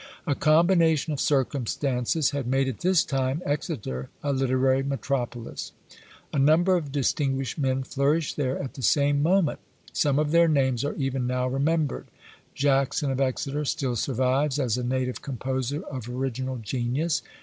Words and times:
A 0.25 0.33
combination 0.33 1.13
of 1.13 1.19
circumstances 1.19 2.31
had 2.31 2.47
made 2.47 2.67
at 2.67 2.79
this 2.79 3.03
time 3.03 3.43
Exeter 3.45 4.09
a 4.23 4.33
literary 4.33 4.81
metropolis. 4.81 5.73
A 6.33 6.39
number 6.39 6.75
of 6.75 6.91
distinguished 6.91 7.59
men 7.59 7.83
flourished 7.83 8.35
there 8.35 8.57
at 8.57 8.73
the 8.73 8.81
same 8.81 9.21
moment: 9.21 9.59
some 9.93 10.17
of 10.17 10.31
their 10.31 10.47
names 10.47 10.83
are 10.83 10.95
even 10.95 11.27
now 11.27 11.47
remembered. 11.47 12.07
Jackson 12.55 13.11
of 13.11 13.21
Exeter 13.21 13.63
still 13.63 13.95
survives 13.95 14.57
as 14.57 14.75
a 14.75 14.83
native 14.83 15.21
composer 15.21 15.83
of 15.85 16.09
original 16.09 16.57
genius. 16.57 17.21